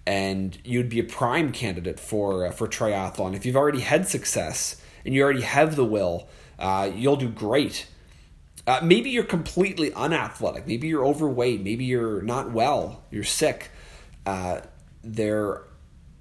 and 0.06 0.58
you'd 0.64 0.88
be 0.88 0.98
a 0.98 1.04
prime 1.04 1.52
candidate 1.52 2.00
for 2.00 2.46
uh, 2.46 2.50
for 2.50 2.66
triathlon. 2.66 3.34
If 3.34 3.46
you've 3.46 3.56
already 3.56 3.80
had 3.80 4.08
success 4.08 4.82
and 5.04 5.14
you 5.14 5.22
already 5.22 5.42
have 5.42 5.76
the 5.76 5.84
will, 5.84 6.28
uh, 6.58 6.90
you'll 6.94 7.16
do 7.16 7.28
great. 7.28 7.86
Uh, 8.66 8.80
maybe 8.82 9.10
you're 9.10 9.24
completely 9.24 9.92
unathletic. 9.94 10.66
Maybe 10.66 10.86
you're 10.86 11.04
overweight. 11.04 11.62
Maybe 11.62 11.84
you're 11.84 12.22
not 12.22 12.52
well. 12.52 13.02
You're 13.10 13.24
sick. 13.24 13.70
Uh, 14.24 14.60
there, 15.02 15.62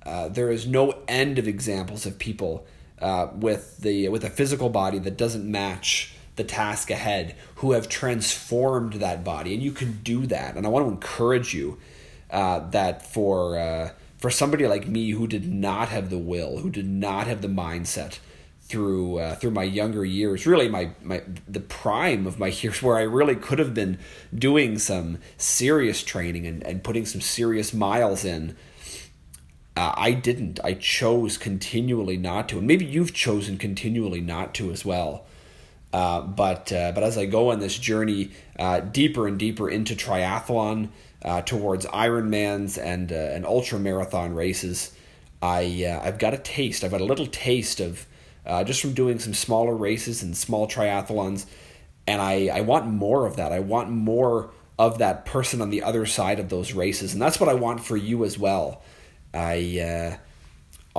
uh, 0.03 0.29
there 0.29 0.51
is 0.51 0.65
no 0.65 1.03
end 1.07 1.37
of 1.37 1.47
examples 1.47 2.07
of 2.07 2.17
people 2.17 2.65
uh, 3.01 3.27
with 3.33 3.79
the 3.79 4.07
with 4.09 4.23
a 4.23 4.29
physical 4.29 4.69
body 4.69 4.99
that 4.99 5.17
doesn't 5.17 5.49
match 5.49 6.13
the 6.35 6.43
task 6.43 6.89
ahead 6.89 7.35
who 7.55 7.73
have 7.73 7.89
transformed 7.89 8.93
that 8.93 9.23
body 9.23 9.53
and 9.53 9.61
you 9.61 9.71
can 9.71 9.99
do 10.03 10.25
that. 10.27 10.55
And 10.55 10.65
i 10.65 10.69
want 10.69 10.85
to 10.85 10.91
encourage 10.91 11.53
you 11.53 11.77
uh, 12.29 12.59
that 12.69 13.05
for 13.05 13.59
uh, 13.59 13.89
for 14.17 14.29
somebody 14.29 14.67
like 14.67 14.87
me 14.87 15.11
who 15.11 15.27
did 15.27 15.51
not 15.51 15.89
have 15.89 16.09
the 16.09 16.17
will 16.17 16.59
who 16.59 16.69
did 16.69 16.87
not 16.87 17.27
have 17.27 17.41
the 17.41 17.47
mindset 17.47 18.19
through 18.61 19.17
uh, 19.17 19.35
through 19.35 19.51
my 19.51 19.63
younger 19.63 20.05
years 20.05 20.47
really 20.47 20.69
my, 20.69 20.91
my 21.01 21.21
the 21.47 21.59
prime 21.59 22.25
of 22.25 22.39
my 22.39 22.47
years 22.61 22.81
where 22.81 22.97
i 22.97 23.01
really 23.01 23.35
could 23.35 23.59
have 23.59 23.73
been 23.73 23.97
doing 24.33 24.79
some 24.79 25.17
serious 25.37 26.03
training 26.03 26.47
and, 26.47 26.63
and 26.63 26.83
putting 26.83 27.05
some 27.05 27.19
serious 27.19 27.73
miles 27.73 28.23
in 28.23 28.55
uh, 29.75 29.93
I 29.95 30.11
didn't. 30.11 30.59
I 30.63 30.73
chose 30.73 31.37
continually 31.37 32.17
not 32.17 32.49
to, 32.49 32.57
and 32.57 32.67
maybe 32.67 32.85
you've 32.85 33.13
chosen 33.13 33.57
continually 33.57 34.21
not 34.21 34.53
to 34.55 34.71
as 34.71 34.83
well. 34.83 35.25
Uh, 35.93 36.21
but 36.21 36.71
uh, 36.71 36.91
but 36.93 37.03
as 37.03 37.17
I 37.17 37.25
go 37.25 37.51
on 37.51 37.59
this 37.59 37.77
journey 37.77 38.31
uh, 38.57 38.79
deeper 38.79 39.27
and 39.27 39.37
deeper 39.37 39.69
into 39.69 39.95
triathlon, 39.95 40.89
uh, 41.23 41.41
towards 41.41 41.85
Ironmans 41.85 42.81
and 42.81 43.11
uh, 43.11 43.15
and 43.15 43.45
ultra 43.45 43.79
marathon 43.79 44.33
races, 44.33 44.93
I 45.41 45.99
I've 46.03 46.19
got 46.19 46.33
a 46.33 46.37
taste. 46.37 46.83
I've 46.83 46.91
got 46.91 47.01
a 47.01 47.05
little 47.05 47.27
taste 47.27 47.79
of 47.79 48.07
just 48.65 48.81
from 48.81 48.93
doing 48.93 49.19
some 49.19 49.33
smaller 49.33 49.75
races 49.75 50.21
and 50.21 50.35
small 50.35 50.67
triathlons, 50.67 51.45
and 52.07 52.21
I 52.21 52.47
I 52.47 52.61
want 52.61 52.87
more 52.87 53.25
of 53.25 53.37
that. 53.37 53.53
I 53.53 53.59
want 53.59 53.89
more 53.89 54.51
of 54.77 54.97
that 54.97 55.25
person 55.25 55.61
on 55.61 55.69
the 55.69 55.83
other 55.83 56.05
side 56.05 56.39
of 56.39 56.49
those 56.49 56.73
races, 56.73 57.13
and 57.13 57.21
that's 57.21 57.39
what 57.39 57.49
I 57.49 57.53
want 57.53 57.83
for 57.83 57.95
you 57.95 58.25
as 58.25 58.37
well. 58.37 58.81
I 59.33 59.79
uh, 59.79 60.17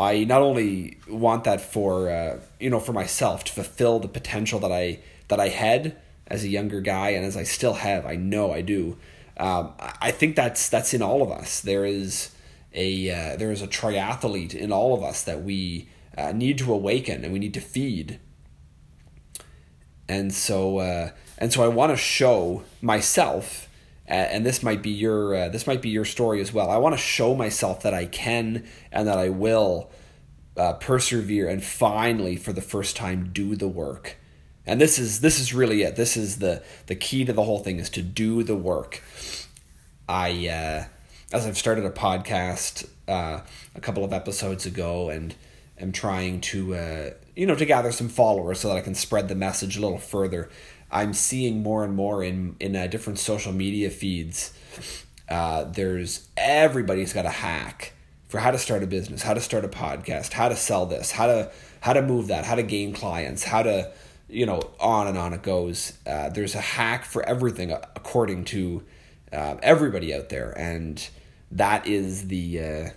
I 0.00 0.24
not 0.24 0.42
only 0.42 0.98
want 1.08 1.44
that 1.44 1.60
for 1.60 2.10
uh, 2.10 2.40
you 2.58 2.70
know 2.70 2.80
for 2.80 2.92
myself 2.92 3.44
to 3.44 3.52
fulfill 3.52 3.98
the 3.98 4.08
potential 4.08 4.58
that 4.60 4.72
I 4.72 5.00
that 5.28 5.40
I 5.40 5.48
had 5.48 5.96
as 6.26 6.44
a 6.44 6.48
younger 6.48 6.80
guy 6.80 7.10
and 7.10 7.24
as 7.24 7.36
I 7.36 7.42
still 7.42 7.74
have. 7.74 8.06
I 8.06 8.16
know 8.16 8.52
I 8.52 8.62
do. 8.62 8.96
Um, 9.36 9.72
I 9.78 10.10
think 10.10 10.36
that's 10.36 10.68
that's 10.68 10.94
in 10.94 11.02
all 11.02 11.22
of 11.22 11.30
us. 11.30 11.60
There 11.60 11.84
is 11.84 12.30
a 12.74 13.10
uh, 13.10 13.36
there 13.36 13.50
is 13.50 13.62
a 13.62 13.68
triathlete 13.68 14.54
in 14.54 14.72
all 14.72 14.94
of 14.94 15.02
us 15.02 15.22
that 15.24 15.42
we 15.42 15.88
uh, 16.16 16.32
need 16.32 16.58
to 16.58 16.72
awaken 16.72 17.24
and 17.24 17.32
we 17.32 17.38
need 17.38 17.54
to 17.54 17.60
feed. 17.60 18.18
And 20.08 20.32
so 20.32 20.78
uh, 20.78 21.10
and 21.38 21.52
so 21.52 21.62
I 21.62 21.68
want 21.68 21.92
to 21.92 21.96
show 21.96 22.64
myself 22.80 23.68
and 24.06 24.44
this 24.44 24.62
might 24.62 24.82
be 24.82 24.90
your 24.90 25.34
uh, 25.34 25.48
this 25.48 25.66
might 25.66 25.82
be 25.82 25.88
your 25.88 26.04
story 26.04 26.40
as 26.40 26.52
well. 26.52 26.70
I 26.70 26.76
want 26.76 26.94
to 26.94 27.00
show 27.00 27.34
myself 27.34 27.82
that 27.82 27.94
I 27.94 28.06
can 28.06 28.64
and 28.90 29.06
that 29.06 29.18
I 29.18 29.28
will 29.28 29.90
uh, 30.56 30.74
persevere 30.74 31.48
and 31.48 31.62
finally, 31.62 32.36
for 32.36 32.52
the 32.52 32.60
first 32.60 32.96
time, 32.96 33.30
do 33.32 33.56
the 33.56 33.68
work. 33.68 34.16
And 34.66 34.80
this 34.80 34.98
is 34.98 35.20
this 35.20 35.40
is 35.40 35.54
really 35.54 35.82
it. 35.82 35.96
This 35.96 36.16
is 36.16 36.38
the 36.38 36.62
the 36.86 36.94
key 36.94 37.24
to 37.24 37.32
the 37.32 37.42
whole 37.42 37.58
thing 37.58 37.78
is 37.78 37.90
to 37.90 38.02
do 38.02 38.42
the 38.42 38.56
work. 38.56 39.02
I 40.08 40.48
uh, 40.48 40.84
as 41.32 41.46
I've 41.46 41.58
started 41.58 41.84
a 41.84 41.90
podcast 41.90 42.88
uh, 43.08 43.40
a 43.74 43.80
couple 43.80 44.04
of 44.04 44.12
episodes 44.12 44.66
ago 44.66 45.10
and 45.10 45.34
am 45.78 45.92
trying 45.92 46.40
to 46.40 46.74
uh, 46.74 47.10
you 47.34 47.46
know 47.46 47.54
to 47.54 47.64
gather 47.64 47.92
some 47.92 48.08
followers 48.08 48.60
so 48.60 48.68
that 48.68 48.76
I 48.76 48.80
can 48.80 48.94
spread 48.94 49.28
the 49.28 49.34
message 49.34 49.76
a 49.76 49.80
little 49.80 49.98
further. 49.98 50.50
I'm 50.92 51.14
seeing 51.14 51.62
more 51.62 51.84
and 51.84 51.96
more 51.96 52.22
in 52.22 52.54
in 52.60 52.76
uh, 52.76 52.86
different 52.86 53.18
social 53.18 53.52
media 53.52 53.90
feeds. 53.90 54.52
Uh, 55.28 55.64
there's 55.64 56.28
everybody's 56.36 57.14
got 57.14 57.24
a 57.24 57.30
hack 57.30 57.94
for 58.28 58.38
how 58.38 58.50
to 58.50 58.58
start 58.58 58.82
a 58.82 58.86
business, 58.86 59.22
how 59.22 59.32
to 59.32 59.40
start 59.40 59.64
a 59.64 59.68
podcast, 59.68 60.34
how 60.34 60.48
to 60.48 60.56
sell 60.56 60.84
this, 60.84 61.12
how 61.12 61.26
to 61.26 61.50
how 61.80 61.94
to 61.94 62.02
move 62.02 62.26
that, 62.28 62.44
how 62.44 62.54
to 62.54 62.62
gain 62.62 62.92
clients, 62.92 63.44
how 63.44 63.62
to 63.62 63.90
you 64.28 64.44
know 64.44 64.60
on 64.78 65.06
and 65.06 65.16
on 65.16 65.32
it 65.32 65.42
goes. 65.42 65.94
Uh, 66.06 66.28
there's 66.28 66.54
a 66.54 66.60
hack 66.60 67.06
for 67.06 67.26
everything 67.26 67.72
uh, 67.72 67.80
according 67.96 68.44
to 68.44 68.82
uh, 69.32 69.56
everybody 69.62 70.14
out 70.14 70.28
there, 70.28 70.52
and 70.58 71.08
that 71.50 71.86
is 71.86 72.28
the 72.28 72.60
uh, 72.60 72.88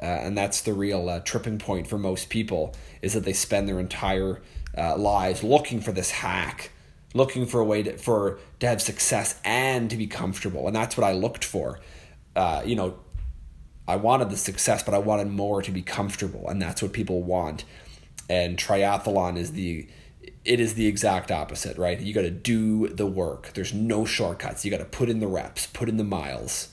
and 0.00 0.38
that's 0.38 0.62
the 0.62 0.72
real 0.72 1.20
tripping 1.26 1.58
point 1.58 1.86
for 1.86 1.98
most 1.98 2.30
people 2.30 2.74
is 3.02 3.12
that 3.12 3.24
they 3.24 3.32
spend 3.34 3.68
their 3.68 3.80
entire 3.80 4.40
lives 4.96 5.42
looking 5.42 5.80
for 5.80 5.92
this 5.92 6.10
hack 6.12 6.70
looking 7.14 7.46
for 7.46 7.60
a 7.60 7.64
way 7.64 7.82
to, 7.82 7.96
for 7.96 8.38
to 8.60 8.66
have 8.66 8.82
success 8.82 9.40
and 9.44 9.90
to 9.90 9.96
be 9.96 10.06
comfortable, 10.06 10.66
and 10.66 10.76
that's 10.76 10.96
what 10.96 11.06
I 11.06 11.12
looked 11.12 11.44
for. 11.44 11.80
Uh, 12.36 12.62
you 12.64 12.76
know, 12.76 12.98
I 13.86 13.96
wanted 13.96 14.30
the 14.30 14.36
success, 14.36 14.82
but 14.82 14.94
I 14.94 14.98
wanted 14.98 15.28
more 15.28 15.62
to 15.62 15.70
be 15.70 15.82
comfortable, 15.82 16.48
and 16.48 16.60
that's 16.60 16.82
what 16.82 16.92
people 16.92 17.22
want. 17.22 17.64
And 18.28 18.58
triathlon 18.58 19.38
is 19.38 19.52
the 19.52 19.88
it 20.44 20.60
is 20.60 20.74
the 20.74 20.86
exact 20.86 21.30
opposite, 21.30 21.76
right? 21.78 21.98
You 22.00 22.14
got 22.14 22.22
to 22.22 22.30
do 22.30 22.88
the 22.88 23.06
work. 23.06 23.52
There's 23.54 23.74
no 23.74 24.04
shortcuts. 24.04 24.64
You 24.64 24.70
got 24.70 24.78
to 24.78 24.84
put 24.84 25.08
in 25.08 25.20
the 25.20 25.26
reps, 25.26 25.66
put 25.66 25.88
in 25.88 25.96
the 25.96 26.04
miles. 26.04 26.68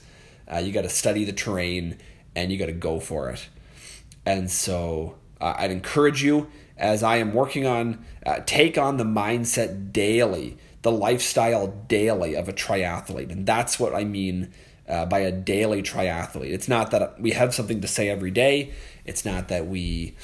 Uh, 0.50 0.58
you 0.58 0.72
got 0.72 0.82
to 0.82 0.88
study 0.88 1.24
the 1.24 1.32
terrain, 1.32 1.98
and 2.34 2.52
you 2.52 2.58
got 2.58 2.66
to 2.66 2.72
go 2.72 3.00
for 3.00 3.30
it. 3.30 3.48
And 4.24 4.50
so 4.50 5.16
uh, 5.40 5.54
I'd 5.58 5.70
encourage 5.70 6.22
you 6.22 6.48
as 6.76 7.02
I 7.02 7.16
am 7.16 7.32
working 7.32 7.66
on 7.66 8.04
uh, 8.24 8.40
take 8.46 8.76
on 8.76 8.96
the 8.96 9.04
mindset 9.04 9.92
daily, 9.92 10.56
the 10.82 10.92
lifestyle 10.92 11.68
daily 11.88 12.34
of 12.34 12.48
a 12.48 12.52
triathlete, 12.52 13.30
and 13.30 13.46
that's 13.46 13.78
what 13.78 13.94
I 13.94 14.04
mean 14.04 14.52
uh, 14.88 15.06
by 15.06 15.20
a 15.20 15.32
daily 15.32 15.82
triathlete. 15.82 16.52
It's 16.52 16.68
not 16.68 16.90
that 16.90 17.20
we 17.20 17.32
have 17.32 17.54
something 17.54 17.80
to 17.80 17.88
say 17.88 18.08
every 18.08 18.30
day. 18.30 18.72
It's 19.04 19.24
not 19.24 19.48
that 19.48 19.66
we 19.66 20.14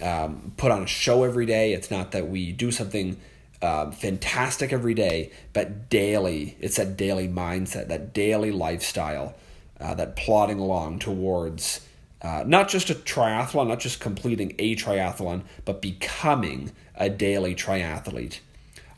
um, 0.00 0.52
put 0.56 0.70
on 0.70 0.82
a 0.82 0.86
show 0.86 1.24
every 1.24 1.46
day. 1.46 1.72
It's 1.72 1.90
not 1.90 2.12
that 2.12 2.28
we 2.28 2.52
do 2.52 2.70
something 2.70 3.16
uh, 3.62 3.90
fantastic 3.90 4.72
every 4.72 4.94
day, 4.94 5.30
but 5.52 5.88
daily. 5.88 6.56
It's 6.60 6.76
that 6.76 6.96
daily 6.96 7.28
mindset, 7.28 7.88
that 7.88 8.12
daily 8.12 8.50
lifestyle, 8.50 9.34
uh, 9.80 9.94
that 9.94 10.16
plodding 10.16 10.58
along 10.58 10.98
towards 10.98 11.80
uh, 12.24 12.42
not 12.46 12.68
just 12.70 12.88
a 12.88 12.94
triathlon, 12.94 13.68
not 13.68 13.78
just 13.78 14.00
completing 14.00 14.54
a 14.58 14.74
triathlon, 14.74 15.42
but 15.66 15.82
becoming 15.82 16.72
a 16.94 17.10
daily 17.10 17.54
triathlete. 17.54 18.38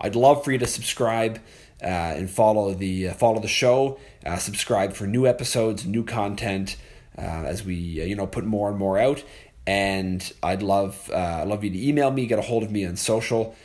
I'd 0.01 0.15
love 0.15 0.45
for 0.45 0.53
you 0.53 0.59
to 0.59 0.67
subscribe 0.67 1.41
uh, 1.83 1.87
and 1.87 2.31
follow 2.31 2.73
the 2.73 3.09
uh, 3.09 3.15
follow 3.15 3.41
the 3.41 3.49
show. 3.49 3.99
Uh, 4.25 4.37
subscribe 4.37 4.93
for 4.93 5.09
new 5.09 5.27
episodes, 5.27 5.85
new 5.85 6.05
content 6.05 6.77
uh, 7.19 7.21
as 7.21 7.65
we 7.65 8.01
uh, 8.01 8.05
you 8.05 8.15
know 8.15 8.29
put 8.29 8.45
more 8.45 8.69
and 8.69 8.79
more 8.79 8.97
out. 8.97 9.25
And 9.67 10.33
I'd 10.45 10.63
love 10.63 11.09
love 11.09 11.65
you 11.65 11.71
to 11.71 11.89
email 11.89 12.13
me, 12.13 12.27
get 12.27 12.39
a 12.39 12.43
hold 12.43 12.63
of 12.63 12.71
me 12.71 12.87
on 12.87 12.95
social 12.95 13.57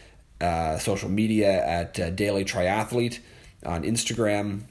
social 0.80 1.10
media 1.10 1.64
at 1.64 2.16
Daily 2.16 2.44
Triathlete 2.44 3.20
on 3.64 3.84
Instagram, 3.84 4.62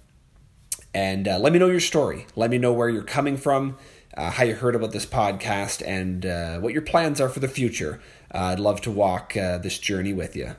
and 0.93 1.27
let 1.27 1.53
me 1.53 1.61
know 1.61 1.69
your 1.69 1.79
story. 1.79 2.27
Let 2.35 2.51
me 2.51 2.59
know 2.59 2.73
where 2.73 2.89
you're 2.89 3.05
coming 3.05 3.37
from 3.37 3.77
uh, 4.17 4.31
how 4.31 4.45
you 4.45 4.55
heard 4.55 4.75
about 4.75 4.93
this 4.93 5.07
podcast, 5.07 5.87
and 5.87 6.27
uh, 6.27 6.59
what 6.59 6.73
your 6.73 6.83
plans 6.83 7.21
are 7.21 7.29
for 7.29 7.41
the 7.41 7.49
future. 7.49 8.01
Uh, 8.35 8.39
I'd 8.39 8.61
love 8.61 8.81
to 8.83 8.91
walk 8.91 9.37
uh, 9.37 9.59
this 9.59 9.79
journey 9.79 10.13
with 10.13 10.37
you. 10.37 10.57